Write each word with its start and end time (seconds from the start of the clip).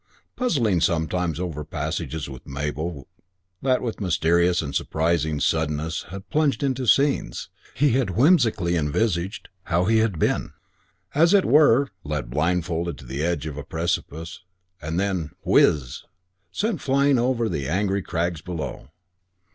Puzzling 0.35 0.81
sometimes 0.81 1.39
over 1.39 1.63
passages 1.63 2.27
with 2.27 2.47
Mabel 2.47 3.07
that 3.61 3.83
with 3.83 4.01
mysterious 4.01 4.59
and 4.63 4.73
surprising 4.73 5.39
suddenness 5.39 6.05
had 6.09 6.27
plunged 6.31 6.63
into 6.63 6.87
scenes, 6.87 7.49
he 7.75 7.91
had 7.91 8.09
whimsically 8.17 8.75
envisaged 8.75 9.49
how 9.65 9.85
he 9.85 9.99
had 9.99 10.17
been, 10.17 10.53
as 11.13 11.35
it 11.35 11.45
were, 11.45 11.89
led 12.03 12.31
blindfolded 12.31 12.97
to 12.97 13.05
the 13.05 13.21
edge 13.23 13.45
of 13.45 13.57
a 13.57 13.63
precipice, 13.63 14.41
and 14.81 14.99
then, 14.99 15.29
whizz! 15.45 16.01
sent 16.51 16.81
flying 16.81 17.19
over 17.19 17.45
on 17.45 17.51
to 17.51 17.55
the 17.55 17.69
angry 17.69 18.01
crags 18.01 18.41
below. 18.41 18.89